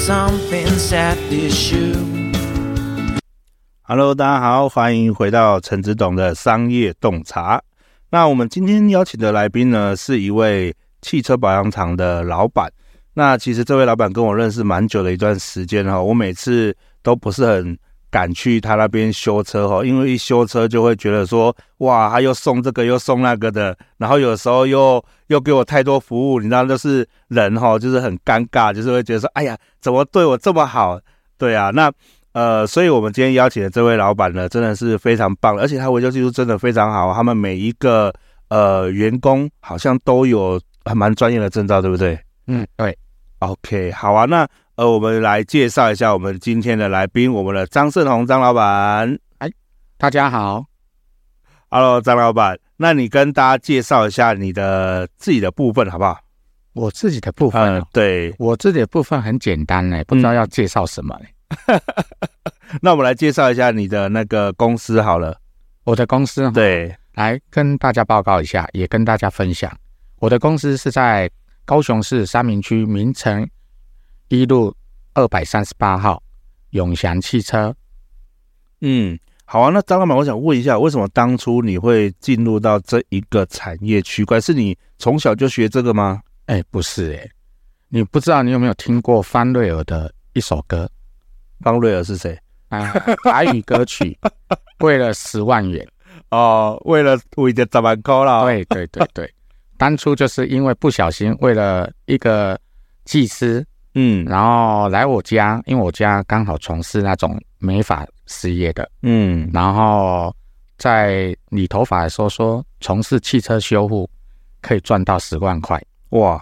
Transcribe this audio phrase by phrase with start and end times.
[0.00, 1.94] something's at issue。
[3.82, 7.62] Hello，大家好，欢迎回到陈子董的商业洞察。
[8.08, 12.72] 那我们今天邀请的来宾呢，是一位汽车保养厂的老板。
[13.12, 17.78] 那其实这位老板跟我认识蛮久的一段时间哈，我每次都不是很。
[18.10, 30.98] 赶去他那边修车哈，因为一修车就会觉得说，哇，他又送这个又送那个的，然后有时候又又给我太多服务，你知道，就是人哈，就是很尴尬，就是会觉得说，哎呀，怎么对我这么好？
[31.38, 31.90] 对啊，那
[32.32, 38.12] 呃，所以我们今天邀请的这位老板呢，真的是非常棒，而且他维修技术真的非常好，他们每一个
[38.48, 42.18] 呃员工好像都有还蛮专业的证照，对不对？
[42.48, 42.96] 嗯，对。
[43.38, 44.46] OK，好啊，那。
[44.80, 49.18] 呃，我们来介绍一下我们今天的来宾，我们的张胜宏张老板。
[49.36, 49.50] 哎，
[49.98, 50.64] 大家好
[51.68, 56.18] ，Hello，张老板，那你跟大家介绍一下你的自己的部分好不好？
[56.72, 61.14] 我自己的部分，嗯，对，我自己的部分很简单嘞，不知道要介绍什么
[62.80, 65.38] 那我们来介绍一下你的那个公司好了。
[65.84, 69.70] 我的公司，对，来跟大家报告一下，也跟大家分享，
[70.20, 71.30] 我的公司是在
[71.66, 73.46] 高雄市三明区明诚。
[74.30, 74.72] 一路
[75.14, 76.22] 二百三十八号，
[76.70, 77.74] 永祥汽车。
[78.80, 79.70] 嗯，好啊。
[79.70, 84.40] 那张老板，我想问一下，为什么当初你会进入到这一个产业区块？
[84.40, 86.22] 是你从小就学这个吗？
[86.46, 87.30] 哎、欸，不是哎、欸。
[87.88, 90.88] 你不知道你有没有听过方瑞尔的一首歌？
[91.62, 92.38] 方瑞尔是谁？
[92.68, 92.88] 啊，
[93.24, 94.16] 台语歌曲。
[94.78, 95.84] 为了十万元
[96.30, 98.44] 哦，为了为了十万块了。
[98.44, 99.34] 对对对对，
[99.76, 102.56] 当初就是因为不小心，为了一个
[103.04, 103.66] 技师。
[103.94, 110.34] 嗯，然后来我家，因为我家刚好从事那种美发事业的，嗯，然后
[110.78, 114.08] 在理头发的时候说，从事汽车修护
[114.60, 116.40] 可以赚到十万块，哇！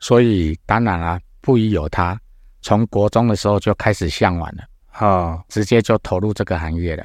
[0.00, 2.18] 所以当然啊，不疑有他，
[2.62, 7.04] 从国中的时候就开始向往了，哈、哦，直接就投入这个行业了。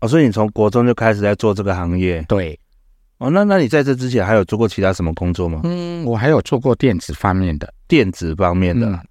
[0.00, 2.22] 哦，所以你从国中就开始在做这个行业？
[2.28, 2.58] 对。
[3.22, 5.60] 哦，那那你在这之前还有做过其他什么工作吗？
[5.62, 8.84] 嗯，我还有做过电子方面的，电子方面的。
[8.88, 9.06] 嗯、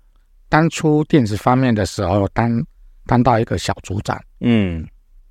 [0.50, 2.62] 当初电子方面的时候，当
[3.06, 4.86] 当到一个小组长，嗯，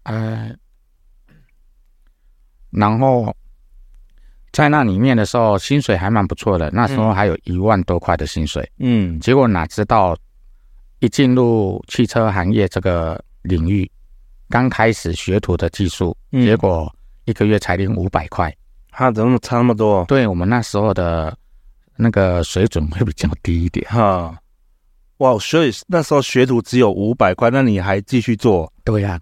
[0.04, 0.50] 呃，
[2.70, 3.36] 然后
[4.50, 10.16] 在那里面的时候，薪水还蛮不错的，那时候还有一万多块的薪水，嗯，结果哪知道
[11.00, 13.90] 一进入汽车行业这个领域，
[14.48, 16.90] 刚开始学徒的技术，嗯、结果
[17.26, 18.50] 一个月才领五百块。
[19.00, 20.04] 他怎么差那么多？
[20.04, 21.34] 对我们那时候的
[21.96, 24.36] 那个水准会比较低一点哈。
[25.16, 28.70] 哇，所以那时候学徒只有五百块，那你还继续做？
[28.84, 29.18] 对呀、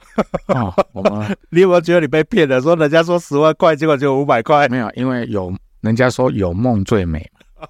[0.46, 0.74] 啊。
[0.74, 2.60] 哦，我们你有没有觉得你被骗了？
[2.60, 4.68] 说人家说十万块，结果只有五百块？
[4.68, 7.24] 没有，因为有人家说有梦最美，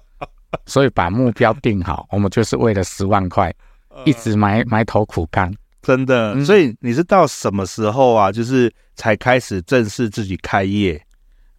[0.65, 3.53] 所以把目标定好，我们就是为了十万块，
[4.03, 5.53] 一直埋埋头苦干。
[5.83, 8.31] 真的、嗯，所以你是到什么时候啊？
[8.31, 10.99] 就是才开始正式自己开业？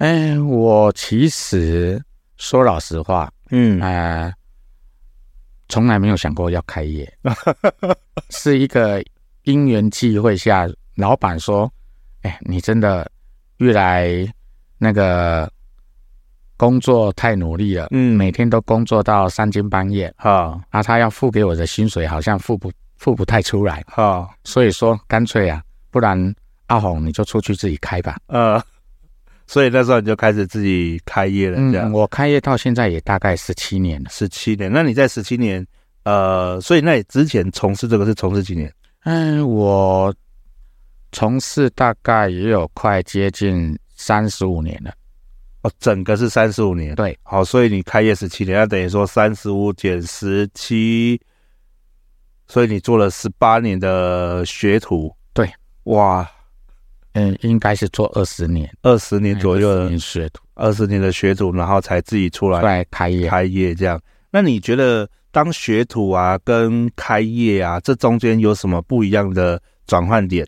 [0.00, 2.02] 哎，我其实
[2.38, 4.32] 说老实话，嗯，呃，
[5.68, 7.06] 从来没有想过要开业，
[8.32, 9.04] 是一个
[9.42, 11.70] 因缘际会下，老板说，
[12.22, 13.10] 哎，你真的
[13.58, 14.26] 越来
[14.78, 15.52] 那个
[16.56, 26.34] 工作太努力了，嗯，每天都工作到三更半夜，哈，啊，他要付给我的薪水好像付不付不太出来，哈，所以说干脆啊，不然
[26.68, 28.58] 阿红你就出去自己开吧，呃。
[29.50, 31.90] 所以那时候你就开始自己开业了，这样。
[31.90, 34.08] 嗯，我开业到现在也大概十七年了。
[34.08, 34.70] 十七年？
[34.72, 35.66] 那你在十七年，
[36.04, 38.72] 呃，所以那你之前从事这个是从事几年？
[39.02, 40.14] 嗯，我
[41.10, 44.92] 从事大概也有快接近三十五年了。
[45.62, 46.94] 哦，整个是三十五年。
[46.94, 51.20] 对，好，所以你开业十七年，那等于说三十五减十七，
[52.46, 55.12] 所以你做了十八年的学徒。
[55.32, 55.52] 对，
[55.86, 56.24] 哇。
[57.28, 59.74] 嗯，应该是做二十年，二十年左右。
[59.74, 63.28] 的学徒，二十年的学徒，然后才自己出来来开业。
[63.28, 64.00] 开业这样。
[64.30, 70.46] 那你觉得当学徒啊，跟开业啊，这中间有什么不一样的转换点？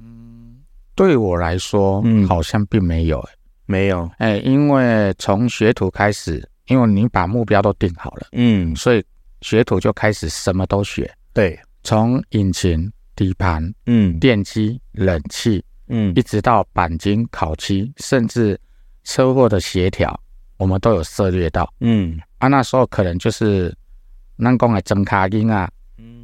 [0.00, 0.58] 嗯，
[0.94, 3.30] 对我来说，嗯，好像并没有、欸，
[3.66, 9.04] 没有，哎、欸，因为从学徒开始，因为你把目标都定好了，嗯，所以
[9.40, 15.64] 学徒就开始什么都学，对，从引擎、底盘，嗯，电机、冷气。
[15.88, 18.58] 嗯，一直到钣金烤漆，甚至
[19.04, 20.18] 车祸的协调，
[20.56, 21.72] 我们都有涉猎到。
[21.80, 23.74] 嗯，啊，那时候可能就是
[24.36, 25.70] 南宫的真卡音啊，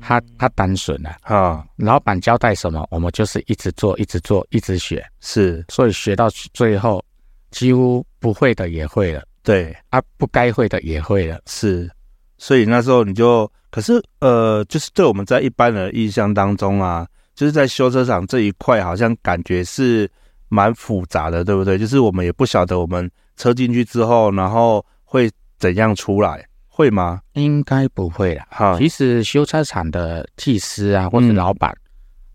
[0.01, 1.65] 他他单纯了啊。
[1.77, 5.05] 老板交代什么，我们就是一直做，一直做，一直学。
[5.21, 7.05] 是，所以学到最后，
[7.51, 9.23] 几乎不会的也会了。
[9.43, 11.41] 对，啊，不该会的也会了。
[11.47, 11.91] 是。
[12.37, 20.11] 所以那时候你就，可是呃，就是对我们在一般的印象当中啊，就是在修车厂这一块，好像感觉是
[20.49, 21.79] 蛮复杂的，对不对？
[21.79, 27.21] 就是我们也不晓得我们车进去之后，然后会怎样出来，会吗？
[27.33, 28.47] 应该不会啦。
[28.51, 31.77] 哈，其实修车厂的技师啊，或是老板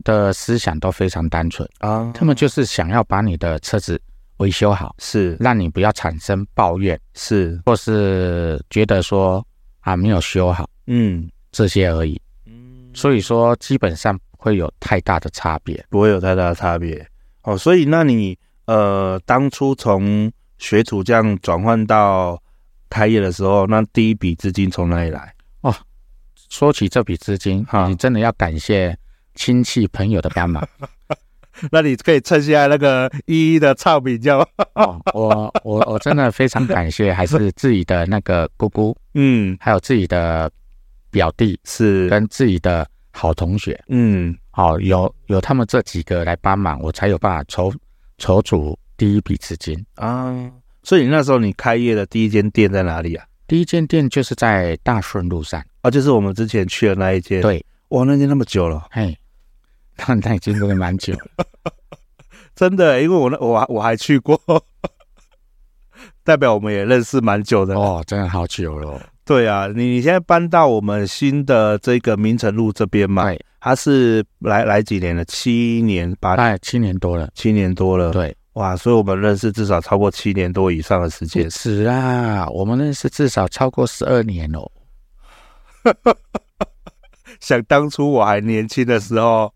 [0.04, 4.02] 的思想都非常单纯啊，嗯、他们就是想要把你的车子。
[4.38, 9.46] 维修好是让你不要产生抱怨，是或是觉得说
[9.82, 17.06] 啊没有修好，嗯，这些而已，嗯，所以说基本上不会有太大的差别，不会有太大的差别。
[17.44, 22.42] 哦，所以那你呃当初从学徒这样转换到
[22.90, 25.34] 开业的时候，那第一笔资金从哪里来？
[25.62, 25.76] 哦，
[26.50, 28.98] 说起这笔资金，哈，你真的要感谢
[29.36, 30.66] 亲戚朋友的帮忙。
[31.72, 34.40] 那你可以趁现在那个一一的唱比较。
[34.76, 40.50] 哦，我我我真的非常感谢，还是自己的那个姑姑， 嗯，还有自己的
[41.12, 42.88] 表弟，是跟自己的
[43.20, 47.70] 好同学，嗯，好，有有他们这几个来帮忙，我才有办法筹
[48.18, 50.50] 筹组第一笔资金啊。
[50.84, 53.26] 所以你那时候你开业的第一间店在哪里啊？
[53.46, 57.42] 第一间店就是在大顺路上啊，就是我们之前去的那一间。
[57.42, 59.18] 对，哇，那间那么久了，嘿。
[59.98, 61.46] 那 那已经真的蛮久了，
[62.56, 64.40] 真的，因为我那我我还去过，
[66.24, 69.02] 代表我们也认识蛮久的哦，真的好久了。
[69.30, 73.26] 对啊，你你现在搬到我们新的这个明诚路这边嘛？
[73.26, 75.24] 对，他是来来几年了？
[75.26, 76.34] 七年八？
[76.34, 78.10] 哎，七年多了，七年多了。
[78.10, 81.48] 对，哇，所以我们认识至少超过七年多以上的时间。
[81.52, 84.68] 是啊，我们认识至少超过十二年哦。
[87.40, 89.54] 想当初我还年轻的时候。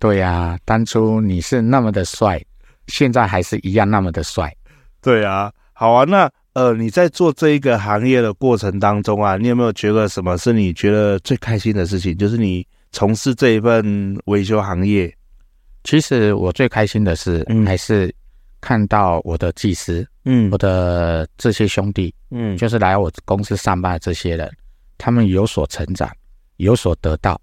[0.00, 2.44] 对呀、啊，当初你是那么的帅，
[2.88, 4.52] 现在还是一样那么的帅。
[5.00, 12.16] 对啊，好啊，那呃，你在做这一个行业的过程当中啊，你有没有觉得什么是你觉得最开心的事情？
[12.16, 15.12] 就是你从事这一份维修行业。
[15.82, 18.14] 其实我最开心的是，嗯、还是
[18.60, 24.50] 看到我的技师，嗯，我的这些兄弟，嗯，就是来我公司上班的这些人，
[24.96, 26.08] 他们有所成长，
[26.56, 27.38] 有所得到，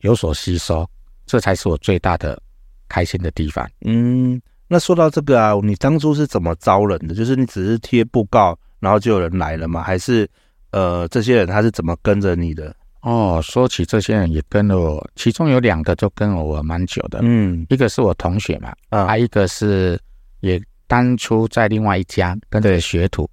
[0.00, 0.84] 有所吸收。
[1.26, 2.40] 这才是我最大的
[2.88, 3.68] 开心的地方。
[3.82, 7.14] 嗯，那说到这个啊，你当初是怎么招人的？
[7.14, 9.82] 就是你只是贴布告，然后就有人来了吗？
[9.82, 10.28] 还是
[10.72, 12.74] 呃，这些人他是怎么跟着你的？
[13.02, 17.20] 哦，说起这些人也跟了我，其中有两个就跟了我蛮久的。
[17.22, 19.98] 嗯，一个是我同学嘛，啊，还一个是
[20.40, 23.28] 也当初在另外一家跟着学徒，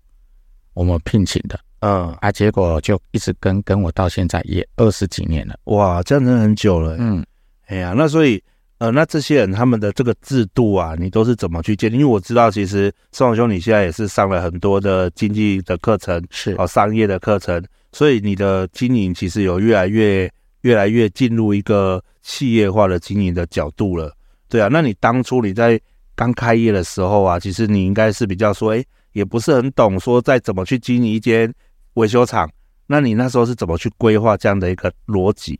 [0.74, 1.60] 我们聘请的。
[1.80, 5.58] 嗯，啊，结果就一直跟跟我到现在也二十几年了。
[5.64, 6.96] 哇，这样真的很久了。
[7.00, 7.26] 嗯。
[7.68, 8.44] 哎呀，那所以，
[8.84, 11.96] 呃，那这些人他们的这个制度啊，你都是怎么去建立？
[11.96, 17.64] 因为我知道，其实胜宏兄你现在也是上了很多的经济的课程，是哦，商业的课程，
[17.94, 20.30] 所以你的经营其实有越来越、
[20.64, 24.14] 越来越进入一个企业化的经营的角度了。
[24.50, 25.80] 对啊，那你当初你在
[26.14, 28.84] 刚开业的时候啊，其实你应该是比较说，哎，
[29.14, 31.50] 也不是很懂说再怎么去经营一间
[31.94, 32.52] 维修厂，
[32.86, 35.58] 那你那时候是怎么去规划这样的一个逻辑？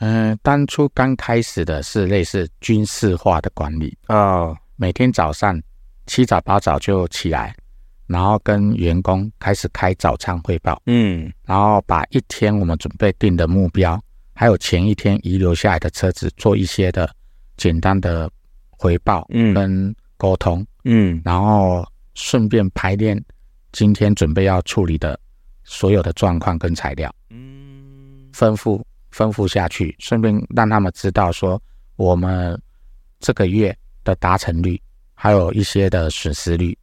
[0.00, 5.60] 嗯，当初刚开始的是类似军事化的管理啊，哦、每天早上
[6.06, 7.54] 七早八早就起来，
[8.06, 14.02] 然后跟员工开始开早餐汇报，嗯，然后把一天我们准备定的目标，
[14.32, 17.08] 还有前一天遗留下来的车子做一些的
[17.58, 18.30] 简单的
[18.70, 23.22] 回报，嗯，跟沟通，嗯，然后顺便排练
[23.70, 25.20] 今天准备要处理的
[25.62, 28.82] 所有的状况跟材料，嗯，吩咐。
[29.14, 31.60] 吩咐下去，顺便让他们知道说
[31.96, 32.60] 我们
[33.18, 34.80] 这个月的达成率，
[35.14, 36.76] 还有一些的损失率。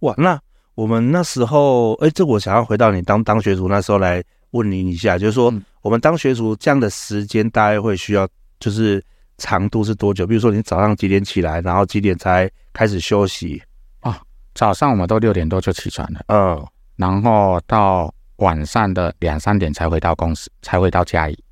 [0.00, 0.40] 哇，那
[0.74, 8.28] 我们那时候，哎，这我想要回到你当当学徒那时候来问你一下，就是说我们当学徒这样的时间大概会需要，
[8.58, 9.02] 就是
[9.38, 10.26] 长度是多久？
[10.26, 13.62] 比如说你早上几点起来，然后几点才开始休息？
[14.00, 14.20] 啊，
[14.54, 16.66] 早上我们都六点多就起床了，嗯，
[16.96, 18.12] 然后到。
[18.40, 21.42] 晚上的两三点才回到公司，才回到家里。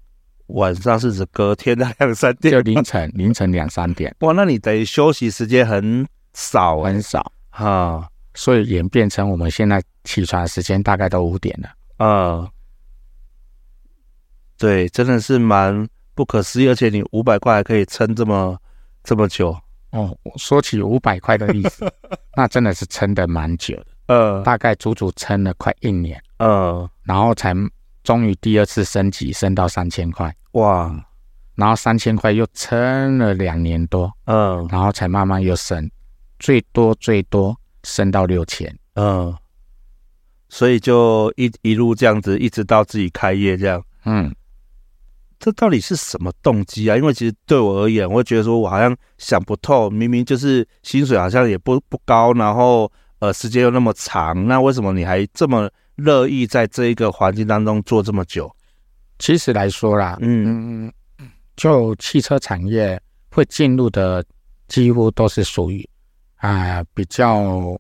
[0.49, 4.15] 晚上是指隔天的两三点，就凌晨凌晨两三点。
[4.21, 11.69] 哇，那你等于休息时间很少，很少哈，所以演变成我们现在起床时间大概都五点了。
[11.99, 12.49] 嗯，
[14.57, 18.59] 对，真的是蛮不可思议，而且你五百块还可以撑这么
[19.05, 19.55] 这么久。
[19.91, 21.91] 哦，说起五百块的意思，
[22.37, 23.87] 那真的是撑的蛮久的。
[24.07, 26.19] 呃，大概足足撑了快一年。
[26.39, 27.55] 呃，然后才
[28.03, 30.35] 终于第二次升级，升到三千块。
[30.53, 30.93] 哇，
[31.57, 34.11] 然后三千块又撑了两年多。
[34.25, 35.91] 嗯，然后才慢慢又升，
[36.39, 37.55] 最多最多
[37.85, 38.75] 升到六千。
[38.95, 39.37] 嗯，
[40.49, 43.85] 所以就一一路这样子，一直到自己开业这样。
[44.05, 44.35] 嗯，
[45.39, 46.97] 这到底是什么动机啊？
[46.97, 58.51] 因为其实对我而言，我会觉得说我好像想不透，明明就是薪水好像也不不高，然后呃时间又那么长，那为什么你还这么乐意在这一个环境当中做这么久？
[59.19, 60.87] 其实来说啦，嗯
[61.19, 63.01] 嗯，就汽车产业
[63.33, 64.25] 会进入的，
[64.69, 65.85] 几乎都是属于
[66.37, 67.77] 啊比较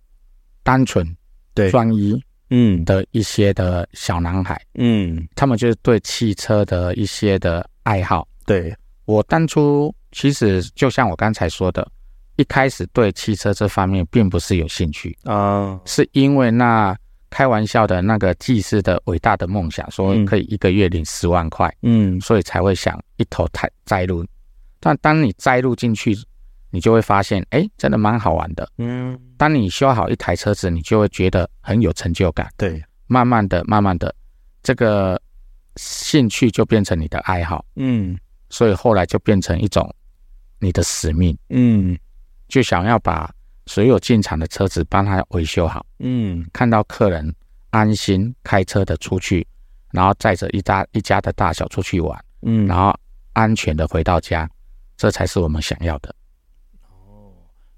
[0.64, 1.16] 单纯、
[1.54, 2.20] 对专一
[2.50, 8.26] 嗯的一些的小男孩，嗯，他们就是对汽车的一些的爱好。
[8.44, 11.88] 对，我当初其实就像我刚才说的，
[12.34, 16.98] 一开始对汽车这方面并不是有兴趣啊，是因为那。
[17.30, 24.26] 开玩笑的那个技师的伟大的梦想，说可以一个月领十万块，嗯，所以才会想一头栽栽入。
[24.80, 26.16] 但当你栽入进去，
[26.70, 29.18] 你就会发现，哎、欸，真的蛮好玩的，嗯。
[29.36, 32.82] 当你修好一台车子，你就会觉得很有成就感，对。
[33.06, 34.14] 慢慢的，慢慢的，
[34.62, 35.20] 这个
[35.76, 38.18] 兴趣就变成你的爱好，嗯。
[38.50, 39.94] 所以后来就变成一种
[40.58, 41.98] 你的使命，嗯，
[42.48, 43.30] 就想要把。
[43.68, 47.32] 所有进厂的车子帮他维修好，嗯，看到客人
[47.70, 49.46] 安心开车的出去，
[49.92, 52.92] 然后载着一大一家的大小出去玩，嗯，然后
[53.34, 54.48] 安全的回到家，
[54.96, 56.12] 这才是我们想要的。
[56.88, 57.30] 哦，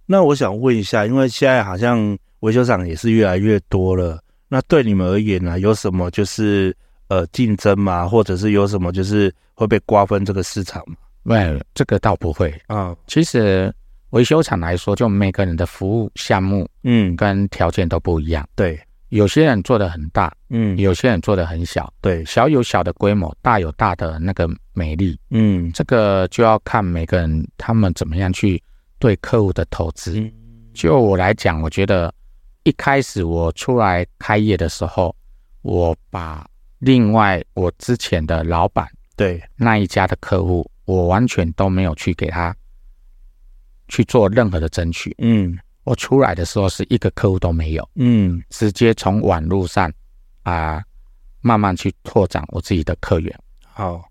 [0.06, 6.74] 那我想问一下，因为现在好像维修厂也是越来越多了，那对你们而言呢，有什么就是
[7.08, 8.06] 呃竞争吗？
[8.06, 10.94] 或者是有什么就是会被瓜分这个市场吗？
[11.24, 13.74] 喂，这个倒不会啊，其实。
[14.10, 18.46] 维修厂来说，就每个人的服务项目，嗯，跟条件都不一样。
[18.56, 18.78] 对，
[19.10, 21.92] 有些人做的很大，嗯，有些人做的很小。
[22.00, 25.18] 对，小有小的规模，大有大的那个美丽。
[25.30, 28.60] 嗯，这个就要看每个人他们怎么样去
[28.98, 30.18] 对客户的投资。
[30.18, 30.32] 嗯，
[30.74, 32.12] 就我来讲，我觉得
[32.64, 35.14] 一开始我出来开业的时候，
[35.62, 36.44] 我把
[36.80, 42.52] 另外我之前的老板对那一家的客户，我完全都没有去给他。
[43.90, 49.92] 去做任何的争取，嗯，我出来的时候是一个客户都没有，嗯，直接从网络上
[50.44, 50.84] 啊、呃、
[51.42, 53.38] 慢慢去拓展我自己的客源。
[53.60, 54.02] 好，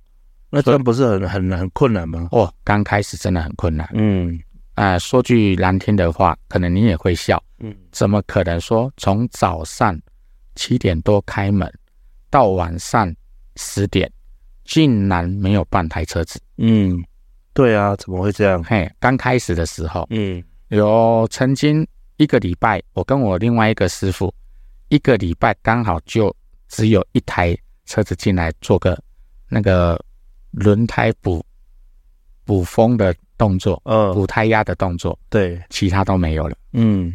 [0.49, 2.27] 那这不是很很很困难吗？
[2.31, 4.37] 哦，刚开始真的很困难，嗯，
[4.75, 9.99] 啊、呃，说句难听的话，可能你也会笑，嗯，怎么可能说从早上
[10.55, 11.71] 七点多开门
[12.29, 13.11] 到晚上
[13.55, 14.11] 十点，
[14.65, 16.39] 竟然没有半台车子？
[16.57, 17.01] 嗯。
[17.59, 18.63] 对啊，怎么会这样？
[18.63, 21.85] 嘿，刚开始的时候，嗯，有曾经
[22.15, 24.33] 一个礼拜，我跟我另外一个师傅，
[24.87, 26.33] 一个礼拜刚好就
[26.69, 27.53] 只有一台
[27.85, 28.97] 车子进来做个
[29.49, 29.99] 那个
[30.51, 31.45] 轮胎补
[32.45, 36.55] 补风的动作，嗯，补胎压的动作，对，其他都没有了。
[36.71, 37.13] 嗯，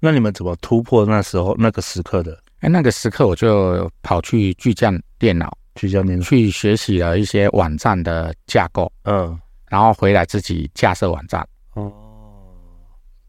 [0.00, 2.36] 那你们怎么突破那时候那个时刻的？
[2.62, 9.38] 哎，那个时刻我就跑去巨匠电脑，巨匠电脑去学习了一些网站的架构，嗯。
[9.72, 11.40] 然后回来自己架设网站。
[11.72, 11.90] 哦，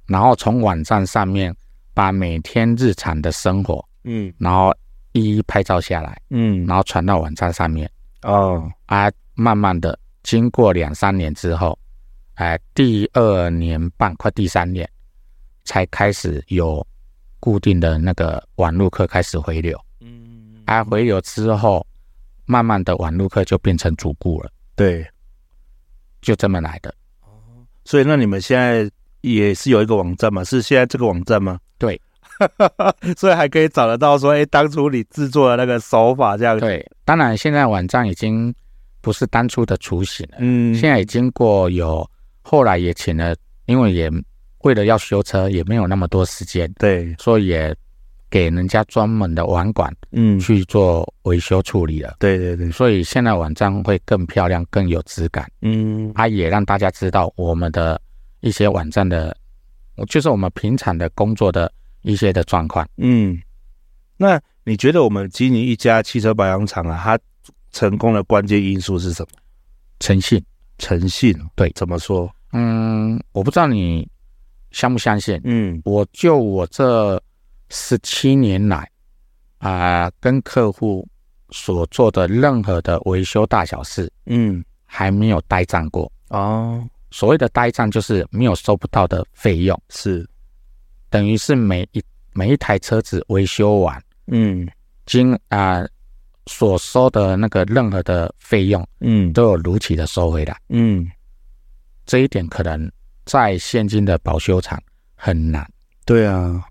[0.08, 1.56] 然后从网站上面
[1.94, 4.76] 把每天日常的生活，嗯，然后
[5.14, 7.90] 一一拍照下来，嗯，然后传到网站上面。
[8.24, 11.80] 哦，啊，慢慢的经过两三年之后，
[12.34, 14.86] 哎，第二年半快第三年，
[15.64, 16.86] 才开始有
[17.40, 21.88] 固定的那个网络课开始回流，嗯，啊，回流之后，
[22.44, 25.08] 慢慢的网络课就变成主顾了，对。
[26.24, 26.90] 就这么来的，
[27.22, 27.30] 哦，
[27.86, 28.90] 所以那你们现在
[29.22, 30.44] 也是有一个网站吗？
[30.44, 31.60] 是现在这个网站吗？
[31.78, 32.02] 对，
[33.16, 36.66] 所以还可以找得到说，哎，当初你制作的那个手法这样子。
[36.66, 38.52] 对，当然现在网站已经
[39.02, 42.10] 不是当初的雏形了，嗯，现在已经过有，
[42.42, 43.36] 后来也请了，
[43.68, 44.10] 因为也
[44.60, 47.76] 为了要修车，也没有那么多时间，对，所以也。
[48.34, 52.16] 给人家专门的网管，嗯，去做维修处理了。
[52.18, 55.48] 对对对，所以现在网站会更漂亮，更有质感。
[55.62, 58.02] 嗯，它也让大家知道我们的
[58.40, 59.38] 一些网站的，
[60.10, 61.72] 就是我们平常的工作的
[62.02, 62.84] 一些的状况。
[62.98, 63.40] 嗯，
[64.18, 67.20] 那你觉得我们经营一家汽车保养厂啊，它
[67.72, 69.30] 成功的关键因素是什么？
[70.00, 70.44] 诚信，
[70.80, 71.40] 诚信。
[71.54, 72.28] 对，怎么说？
[72.52, 74.10] 嗯，我不知道你
[74.72, 75.40] 相不相信。
[75.44, 77.22] 嗯，我就我这。
[77.76, 78.88] 十七年来，
[79.58, 81.06] 啊、呃，跟客户
[81.50, 86.10] 所做的任何的维修大小事，嗯，还没有呆账过。
[86.30, 86.88] 哦。
[87.10, 90.28] 所谓的呆账，就是没有收不到的费用，是。
[91.10, 94.68] 等于是每一每一台车子维修完，嗯，
[95.06, 95.90] 经啊、呃、
[96.48, 101.08] 所收的那个任何的费用，嗯，都有如期的收回来，嗯，
[102.06, 102.92] 这一点可能
[103.26, 104.82] 在现今的保修厂
[105.16, 105.68] 很难。
[106.06, 106.64] 对啊。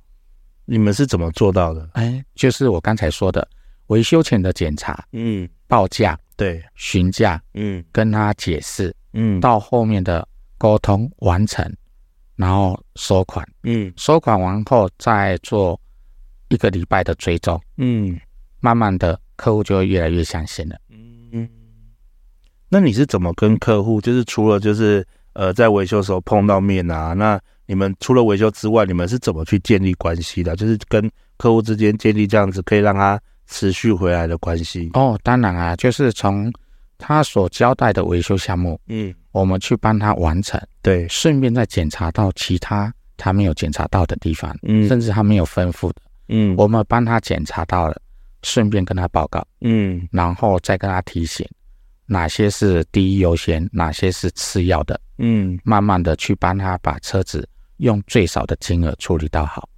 [0.65, 1.89] 你们是怎么做到的？
[1.95, 3.47] 哎，就是我刚才说的
[3.89, 10.27] 维修前的检查，嗯，报价，对，询价，嗯，跟他解释，嗯，到后面的
[10.57, 11.71] 沟通完成，
[12.37, 15.79] 然后收款，嗯，收款完后再做
[16.49, 18.19] 一个礼拜的追踪，嗯，
[18.61, 20.77] 慢慢的客户就会越来越相信了，
[21.33, 21.49] 嗯，
[22.69, 24.01] 那你是怎么跟客户？
[24.01, 27.39] 就是除了就是呃在维修的时候碰到面啊，那
[27.73, 30.55] 你们除了维修之外，你们是怎么去建立关系的？
[30.55, 34.91] 就是跟客户之间建立这样子可以让他持续回来的关系。
[34.93, 36.53] 哦，当然啊，就是从
[36.99, 47.97] 他所交代的维修项目，嗯，我们去帮他完成，对，顺便再检查到其他他没有检查到的地方，嗯，甚至他没有吩咐的，嗯，我们帮他检查到了，
[48.43, 51.49] 顺便跟他报告，嗯，然后再跟他提醒
[52.05, 57.49] 哪些是第一优先，哪些是次要的，嗯，慢慢的去帮他把车子。
[57.83, 59.69] 用最少的金额处理到好，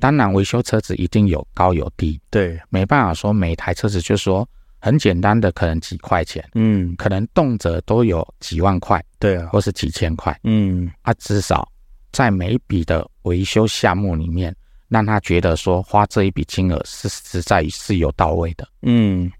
[0.00, 4.46] 当然维修车子一定有高有低，对，没办法说每台车子就说
[4.80, 11.66] 很简单的可能几块钱，嗯，可能动辄都有几万块，对啊，或是几千块，嗯，啊，至少
[12.10, 14.54] 在每一笔的维修项目里面，
[14.88, 19.30] 让他觉得说花这一笔金额是实在是有到位的，嗯，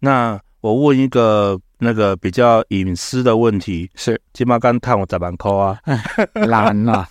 [0.00, 1.60] 那我问一个。
[1.84, 5.76] 那个比较隐私的问题是，金马刚探我咋办扣啊？
[6.46, 7.08] 难啊！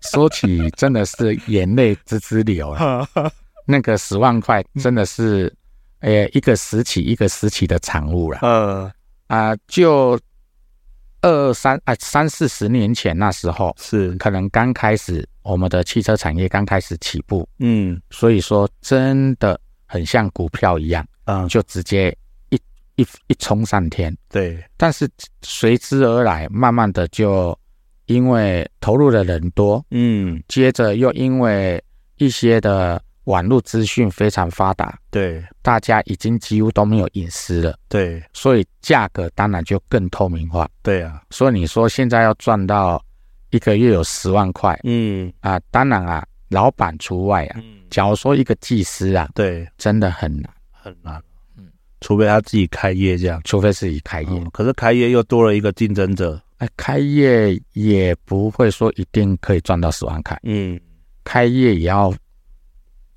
[0.00, 3.04] 说起真的是眼泪直直流啊。
[3.66, 5.52] 那个十万块真的是，
[5.98, 8.38] 呃，一个时期一个时期的产物了。
[8.42, 8.88] 嗯
[9.26, 10.16] 啊，就
[11.22, 22.16] 二三啊三四十年前那时候是可能刚开始我们的汽车产业刚开始起步，嗯，所以说真的很像股票一样，嗯，就直接。
[22.96, 25.08] 一一冲上天，对，但是
[25.42, 27.58] 随之而来，慢慢的就
[28.06, 31.82] 因为投入的人多，嗯，接着又因为
[32.16, 43.02] 一些的网络资讯非常发达，对，大家已经几乎都没有隐私了，对，所以价格当然就更透明化，对啊，所以你说现在要赚到
[43.50, 45.32] 一个月有十万块，嗯。
[45.40, 51.22] 啊，当然啊，老板除外啊，嗯，假如说一个技师啊，对，真的很难，很难。
[52.02, 56.40] 除非他自己开业这样，除非自己开业，嗯，可是开业又多了一个竞争者。
[56.58, 60.38] 哎，开业也不会说一定可以赚到十万块。
[60.44, 60.78] 嗯，
[61.24, 62.14] 开业也要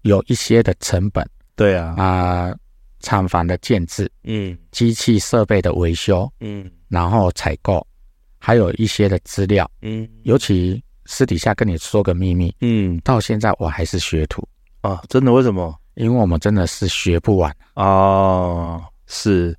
[0.02, 1.24] 有一些的成本。
[1.56, 2.58] 对啊，啊，呃，
[3.02, 7.86] 厂房的建制，嗯，机器设备的维修，嗯，然后采购，
[8.40, 14.48] 还有一些的资料，嗯，尤其私底下跟你说个秘密，嗯，到现在我还是学徒。
[14.82, 15.32] 啊，真的？
[15.32, 15.76] 为什么？
[15.96, 17.56] 因为我们真的是学不完。
[17.76, 19.58] 哦，是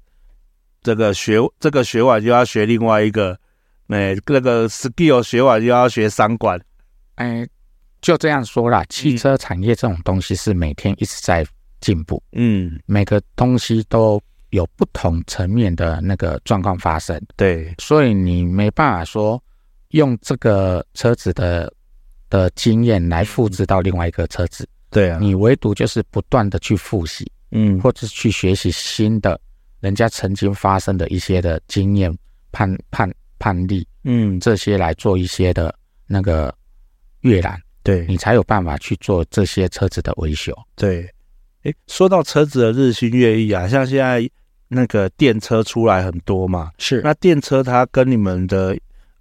[0.83, 3.39] 这个学这个学完就要学另外一个，
[3.89, 6.61] 哎，那个 skill 学完就要学三管，
[7.17, 7.47] 哎，
[8.01, 8.85] 就这样说啦。
[8.89, 11.45] 汽车产业这种东西是每天一直在
[11.81, 14.21] 进步，嗯，每个东西都
[14.51, 19.43] 有不同层面的那个状况发生，对，所以你没办法说
[19.91, 21.73] 用这个车子的
[22.31, 24.67] 的经验来复制到另外一个车子。
[24.91, 29.39] 对啊，你唯独就是不断的去复习，嗯，或者去学习新的，
[29.81, 32.17] 人家曾经发生的一些的经验
[32.53, 35.75] 判判判例，嗯，这些来做一些的
[36.07, 36.55] 那个
[37.21, 40.57] 阅览，对，你才有办法去做这些车子的维修。
[40.75, 41.09] 对，
[41.65, 44.29] 诶，说到车子的日新月异啊，像现在
[44.69, 48.77] 那个电车出来很多嘛，是，那电车它跟你们的。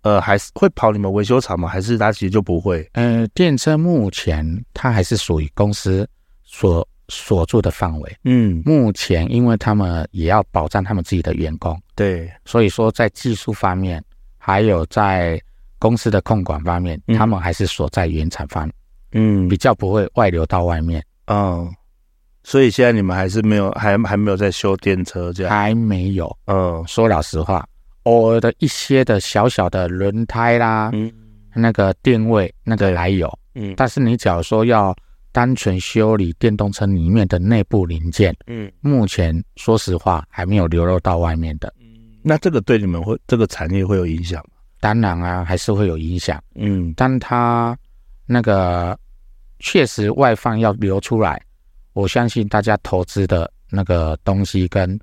[0.05, 1.67] 呃，还是会跑你们维修厂吗？
[1.67, 2.87] 还是它其实就不会？
[2.93, 6.07] 呃，电车目前它还是属于公司
[6.43, 8.17] 所所住的范围。
[8.23, 13.99] 嗯，目前因为他们也要保障他们自己的员工，对，所以说在技术方面，
[14.37, 15.41] 还有在
[15.79, 18.69] 公司的控管方面，嗯、他们还是锁在原厂方，
[19.13, 21.03] 嗯，比较不会外流到外面。
[21.25, 21.67] 嗯，
[22.43, 25.51] 所以现在你们还是没有，还还没有在修电车这样？
[25.51, 26.37] 还没有。
[26.45, 27.67] 嗯，说老实话。
[28.05, 31.11] 偶尔的一些的小小的轮胎啦，嗯，
[31.53, 34.95] 那个电位那个来有，嗯，但是你假如说要
[35.31, 41.85] 单纯修理电动车里面的内部零件，嗯，目前说实话还没有流入到外面的，嗯，
[42.21, 44.57] 那这个对你们会这个产业会有影响吗？
[44.79, 47.75] 当然啊，还是会有影响，嗯，但它
[48.25, 48.97] 那个
[49.59, 51.41] 确实外放要流出来，
[51.93, 54.99] 我相信大家投资的那个东西跟。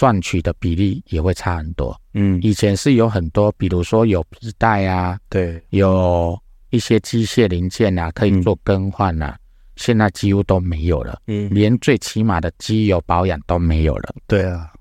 [0.00, 1.94] 赚取的比例也会差很多。
[2.14, 9.40] 嗯，以前是有很多，比如说有皮带啊，对，有一些机械零件啊，可以做更换啊，嗯、
[9.76, 11.20] 现在几乎都没有了。
[11.26, 14.14] 嗯，连最起码的机油保养都没有了。
[14.26, 14.72] 对啊，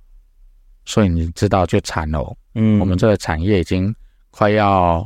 [0.86, 2.34] 所以你知道就惨了。
[2.56, 3.94] 嗯，我们这个产业已经
[4.32, 5.06] 快要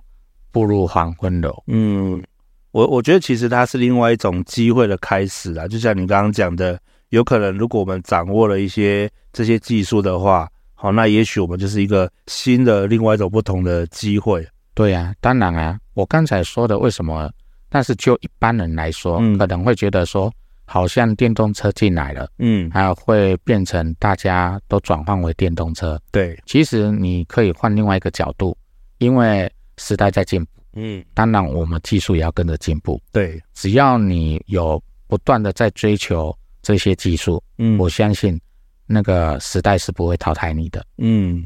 [0.52, 1.64] 步入黄昏了。
[1.66, 2.24] 嗯，
[2.70, 6.80] 我我觉得其实它是另外一种机会的开始啊，就像你刚刚讲的，
[7.14, 14.44] 有可能如果我们掌握了一些这些技术的话，好，那也许我们就是一个新的另外一种不同的机会。
[14.74, 17.32] 对呀，当然啊，我刚才说的为什么？
[17.70, 20.34] 但是就一般人来说，嗯，可能会觉得说，
[20.66, 26.02] 好像电动车进来了，嗯，还会变成大家都转换为电动车。
[26.12, 28.58] 对，其实你可以换另外一个角度，
[28.98, 29.48] 因为
[29.78, 30.52] 时代在进步。
[30.74, 33.00] 嗯，当然，我们技术也要跟着进步。
[33.12, 38.40] 对，只要你有不断的在追求这些技术，嗯，我相信
[38.88, 40.84] 那个时代是不会淘汰你的。
[40.98, 41.46] 嗯，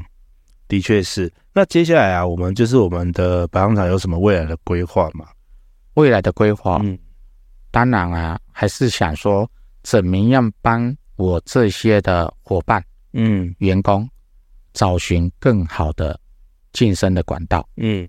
[0.66, 1.30] 的确是。
[1.52, 5.28] 那接下来啊，我们就是我们的保养厂有什么未来的规划吗？
[5.94, 6.98] 未来的规划，嗯，
[7.70, 9.46] 当然啊，还是想说
[9.82, 14.08] 怎么样帮我这些的伙伴，嗯，员工
[14.72, 16.18] 找寻更好的
[16.72, 18.08] 晋升的管道，嗯。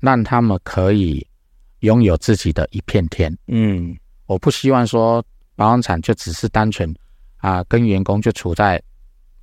[0.00, 1.26] 让他们可以
[1.78, 3.34] 拥有自己的一片天。
[3.46, 5.24] 嗯，我不希望说
[5.56, 6.88] 保养厂就只是单纯
[7.36, 8.76] 啊、呃，跟员工就处在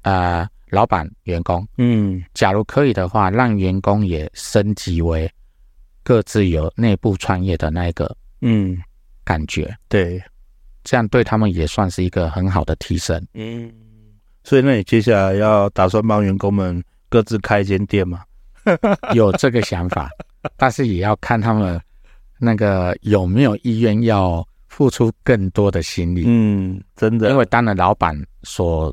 [0.02, 1.68] 啊、呃，老板员工。
[1.78, 5.32] 嗯，假如可以的话，让员工也升级为
[6.04, 8.78] 各自有内部创业的那一个嗯
[9.24, 9.76] 感觉。
[9.88, 10.22] 对，
[10.84, 13.26] 这样对他们也算是一个很好的提升。
[13.34, 13.72] 嗯，
[14.44, 18.24] 所以那你接下来要打算帮员工们各自开一间店吗？
[19.14, 20.10] 有这个想法。
[20.58, 21.80] 但是也要看他们
[22.40, 26.24] 那个有没有意愿要付出更多的心力。
[26.26, 28.92] 嗯，真的，因为当了老板所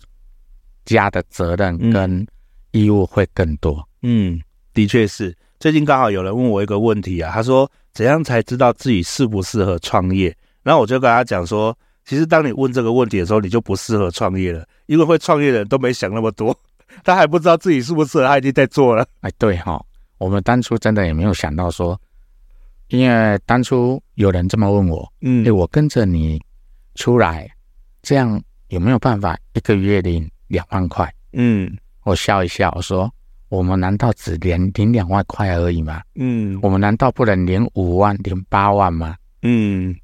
[0.84, 2.26] 加的责任跟
[2.72, 3.88] 义务会更多。
[4.02, 4.40] 嗯，
[4.74, 5.34] 的确是。
[5.60, 10.36] 最近刚好有人问我一个问题啊，他说怎样才知道自己适不适合创业？
[10.64, 16.56] 然后我就跟他讲说，其实当你问这个问题的时候，你就不适合创业了，因为会创业的人都没想那么多，
[17.04, 19.06] 他还不知道自己适不适合，他已经在做了。
[19.20, 19.80] 哎，对哈。
[20.18, 21.98] 我们当初真的也没有想到说，
[22.88, 26.42] 因为当初有人这么问我，嗯，哎，我跟着你
[26.94, 27.48] 出来，
[28.02, 31.12] 这样有没有办法一个月领两万块？
[31.32, 33.12] 嗯，我笑一笑，我说，
[33.50, 36.02] 我们难道只领领两万块而已吗？
[36.14, 39.16] 嗯，我们难道不能领五万、领八万吗？
[39.42, 39.94] 嗯，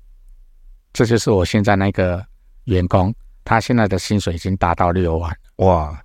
[0.93, 2.25] 这就是我现在那个
[2.65, 5.99] 员工，他现在的薪水已经达到六万，哇，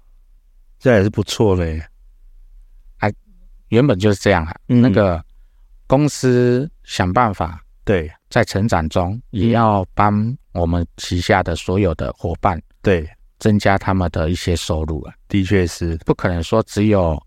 [0.80, 1.82] 这也是不错嘞。
[3.70, 5.24] 原本就是这样啊，嗯、那个
[5.89, 15.13] 公司想办法，对，在成长中也要帮我们旗下的所有的伙伴，对，增加他们的一些收入啊。
[15.28, 17.19] 的确是，不可能说只有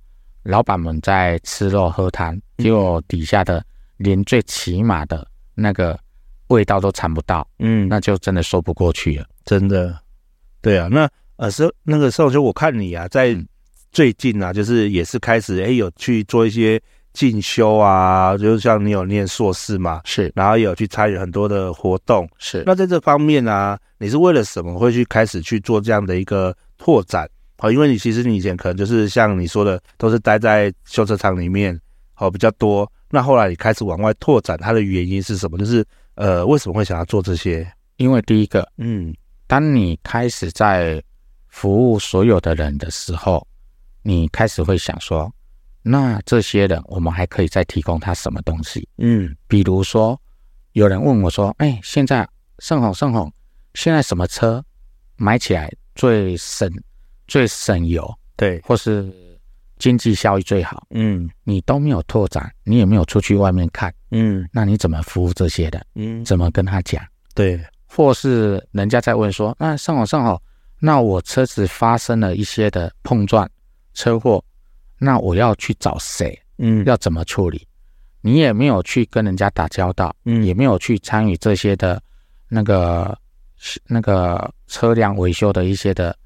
[0.44, 3.64] 老板们在吃肉喝汤，结果底下的
[3.96, 5.98] 连最起码的那个
[6.46, 9.98] 味道都尝不到，嗯，那就真的说不过去了，真的。
[10.60, 13.32] 对啊，那呃是那个时候就我看你啊，在。
[13.32, 13.48] 嗯。
[13.92, 16.80] 最近啊，就是也是开始哎，有去做一些
[17.12, 22.62] 进修啊，就像你有念硕士嘛，是，然后也有去参与很多的活动，是。
[22.66, 27.28] 那在这方面啊，你是为了什么会去开始去做这样的一个拓展？
[27.58, 31.78] 好，因为你其实你以前可能就是像你说的，都是待在修车厂里面，
[32.14, 32.90] 好比较多。
[33.10, 35.58] 那后来你开始往外拓展，它的原因是什么？
[35.58, 37.70] 就是呃，为什么会想要做这些？
[37.96, 39.14] 因为第一个，嗯，
[39.46, 41.02] 当你开始在
[41.48, 43.46] 服务所有的人的时候。
[44.04, 45.32] 你开始会想说，
[45.82, 48.88] 那这些人我们还可以再提供他什么东西？
[48.98, 50.20] 嗯，比如说
[50.72, 52.28] 有人问我说：“哎，现在
[52.60, 53.30] 胜宏胜宏，
[53.74, 54.64] 现在什么车
[55.16, 56.70] 买起来最省、
[57.26, 58.08] 最省油？
[58.36, 59.12] 对，或是
[59.78, 65.84] 经济效益最好？”嗯，你都没有拓展，你也没有出去外面看，嗯，那你怎么服务这些的？
[65.96, 67.04] 嗯，怎么跟他讲？
[67.34, 70.40] 对，或是人家在问说：“那胜宏胜宏，
[70.78, 73.48] 那我车子发生了一些的碰撞。”
[73.94, 74.42] 车祸，
[75.04, 76.38] 那我要去找谁？
[76.58, 77.66] 嗯，要怎么处理？
[78.20, 82.00] 你也没有去跟人家打交道，嗯，也没有去参与这些的，
[82.48, 83.18] 那个
[83.88, 86.16] 那个车辆维修的一些的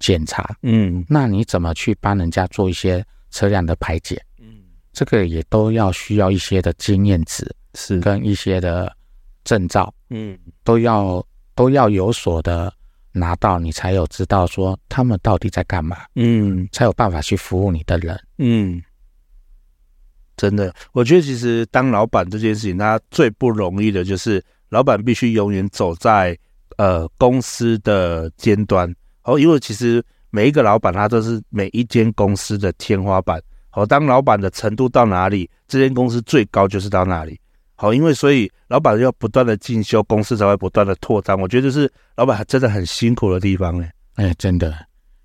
[0.00, 4.20] 检查，嗯，那你怎么去帮人家做一些车辆的排解？
[4.40, 8.92] 嗯，这个也都要需要一些的经验值，是跟一些的
[9.44, 12.72] 证照，嗯，都要都要有所的。
[13.16, 18.82] 拿到你才有知道说他们到底在干嘛，嗯，才有办法去服务你的人，嗯，
[20.36, 26.36] 真的，我觉得其实当老板这件事情，他最不容易的就是老板必须永远走在
[26.76, 33.40] 呃公司的尖端，哦，因为其实每一个老板他都是每一间公司的天花板，
[33.74, 37.38] 哦，当老板的程度到哪里，这间公司最高就是到哪里。
[37.84, 41.38] 好，因为所以老板要不断的进修，公司才会不断的拓张。
[41.38, 44.74] 我觉得是老板真的很辛苦的地方哎，哎，真的，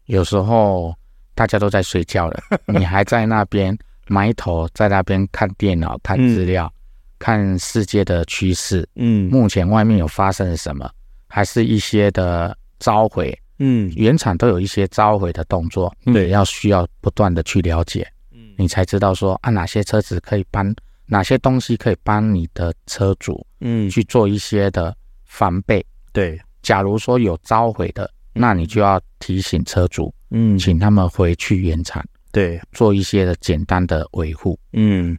[0.07, 0.93] 有时候
[1.33, 3.77] 大家都在睡觉了， 你还在那边
[4.09, 6.75] 埋头在那边看电脑看资料，嗯、
[7.17, 10.91] 看世界的趋势，嗯，目前外面有发生了什么，
[11.29, 20.75] 还是一些的召回，嗯，原厂都有一些召回的动作，你也要需要不断的去了解，嗯，你才知道说啊，哪些车子可以帮，
[21.11, 24.95] 哪些东西可以帮你的车主，嗯，去做一些的
[25.25, 25.83] 防备。
[26.13, 35.17] 对，假如说有召回的，那你就要提醒车主，嗯，请他们回去原厂，对，做一些的简单的维护，嗯。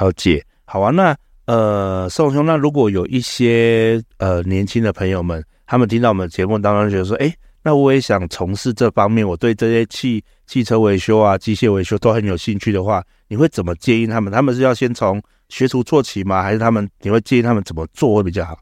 [0.00, 0.90] 了解，好啊。
[0.90, 14.30] 那呃，宋兄，那如果有一些呃年轻的朋友们，他们听到我们节目当中觉得说，哎，那我也想从事这方面，我对这些汽汽车维修啊、机械维修都很有兴趣的话，你会怎么建议他们？
[14.30, 16.42] 他们是要先从学徒做起吗？
[16.42, 18.58] 还是他们你会建议他们怎么做会比较好？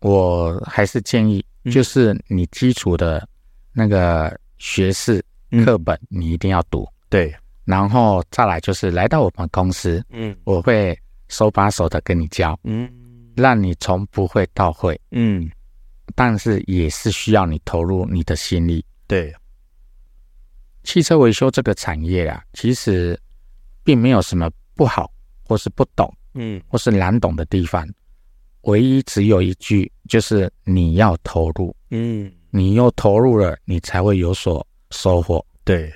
[0.00, 3.28] 我还是建议，就是你基础的
[3.74, 5.22] 那个学士
[5.66, 6.82] 课本，你一定要读。
[6.84, 7.34] 嗯、对。
[7.66, 12.90] 然后再来就是来到我们公司，嗯，我会手把手的跟你教，嗯，
[13.36, 15.50] 让你从不会到会，嗯，
[16.14, 18.82] 但是也是需要你投入你的心力。
[19.06, 19.30] 对，
[20.84, 23.18] 汽车维修这个产业啊，其实
[23.82, 25.10] 并没有什么不好
[25.42, 27.88] 或是不懂，嗯，或是难懂的地方，
[28.62, 35.44] 唯一只有一句，就是你要投入，嗯，你又投入了，你才会有所收获。
[35.64, 35.92] 对。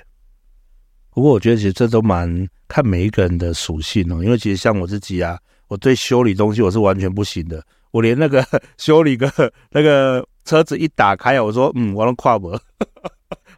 [1.11, 8.45] 不过我觉得其实这都蛮看每一个人的属性哦，因为其实像我自己啊，我对修理东西我是完全不行的，我连那个
[8.77, 9.29] 修理个
[9.69, 12.57] 那个车子一打开啊，我说嗯，我能跨不，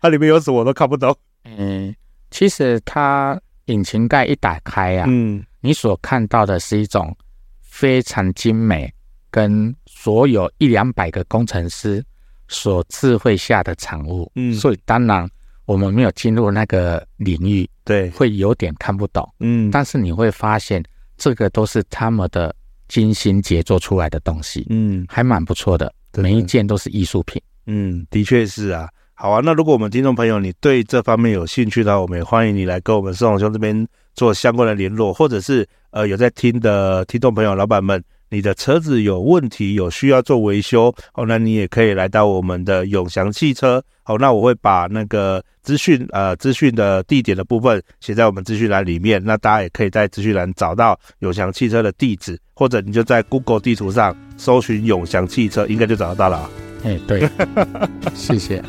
[0.01, 1.15] 它里面有什么我都看不懂。
[1.45, 1.95] 嗯，
[2.31, 7.15] 其实它引擎盖一打开啊，嗯，你所看到的是一种
[7.61, 8.93] 非常精美，
[9.29, 12.03] 跟所有一两百个工程师
[12.47, 15.29] 所智慧下的产物，嗯，所以当然。
[15.65, 20.83] 我们没有进入那个领域，对，会有点看不懂，嗯，但是你会发现，
[21.15, 22.53] 这个都是他们的
[22.89, 28.89] 精心杰作出来的东西，嗯，还蛮不错的，每一件都是艺术品，嗯，的确是啊，
[29.21, 38.03] 好啊，那如果我们听众朋友你对这方面有兴趣的话，我们也欢迎你来跟我们宋兄这边做相关的联络，或者是呃有在听的听众朋友、老板们。
[38.31, 43.84] 你的车子有问题，有需要做维修哦，那你也可以来到我们的永祥汽车。
[44.01, 49.21] 好，那我会把那个资讯呃资讯的地点的部分写在我们资讯栏里面。
[49.23, 56.49] 那大家也可以在资讯栏找到永祥汽车的地址，或者你就在 Google 地图上搜寻永祥汽车，应该就找得到了。
[56.84, 57.29] 哎，对，
[58.15, 58.63] 谢谢。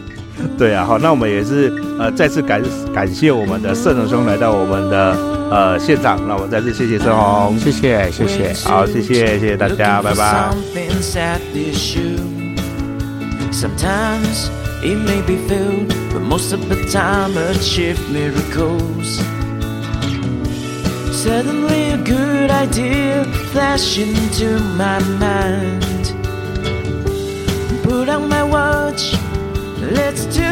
[0.59, 2.63] 对啊，好，那我们也是呃再次感
[2.95, 5.17] 感谢我们的盛龙兄来到我们的
[5.51, 10.51] 呃现场，那我们再次谢谢盛龙，谢谢谢谢，好，谢谢谢谢大家，拜拜。
[29.91, 30.43] Let's do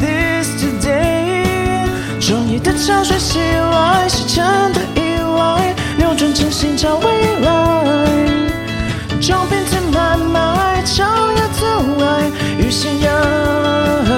[0.00, 1.86] this today。
[2.20, 7.06] 中意的潮水袭来，是真的意外，扭转成新找未
[7.40, 8.26] 来。
[9.20, 11.64] 装瓶子买卖，朝阳阻
[12.02, 14.11] 来，与夕阳。